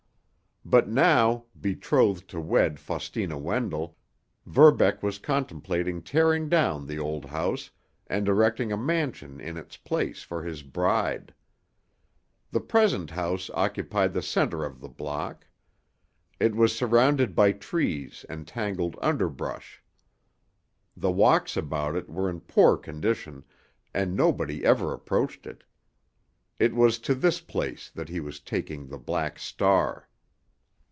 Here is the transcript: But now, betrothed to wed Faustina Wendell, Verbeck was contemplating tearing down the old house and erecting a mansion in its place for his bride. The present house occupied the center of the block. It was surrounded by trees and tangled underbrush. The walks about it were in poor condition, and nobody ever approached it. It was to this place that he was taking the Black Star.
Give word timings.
But 0.63 0.87
now, 0.87 1.45
betrothed 1.59 2.29
to 2.29 2.39
wed 2.39 2.79
Faustina 2.79 3.35
Wendell, 3.35 3.97
Verbeck 4.45 5.01
was 5.01 5.17
contemplating 5.17 6.03
tearing 6.03 6.49
down 6.49 6.85
the 6.85 6.99
old 6.99 7.25
house 7.25 7.71
and 8.05 8.27
erecting 8.29 8.71
a 8.71 8.77
mansion 8.77 9.41
in 9.41 9.57
its 9.57 9.75
place 9.75 10.21
for 10.21 10.43
his 10.43 10.61
bride. 10.61 11.33
The 12.51 12.59
present 12.61 13.09
house 13.09 13.49
occupied 13.55 14.13
the 14.13 14.21
center 14.21 14.63
of 14.63 14.79
the 14.81 14.87
block. 14.87 15.47
It 16.39 16.55
was 16.55 16.77
surrounded 16.77 17.33
by 17.33 17.53
trees 17.53 18.23
and 18.29 18.47
tangled 18.47 18.95
underbrush. 19.01 19.83
The 20.95 21.11
walks 21.11 21.57
about 21.57 21.95
it 21.95 22.07
were 22.07 22.29
in 22.29 22.39
poor 22.39 22.77
condition, 22.77 23.43
and 23.95 24.15
nobody 24.15 24.63
ever 24.63 24.93
approached 24.93 25.47
it. 25.47 25.63
It 26.59 26.75
was 26.75 26.99
to 26.99 27.15
this 27.15 27.41
place 27.41 27.89
that 27.89 28.09
he 28.09 28.19
was 28.19 28.39
taking 28.39 28.87
the 28.87 28.99
Black 28.99 29.39
Star. 29.39 30.07